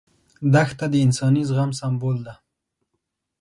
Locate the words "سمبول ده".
1.79-2.33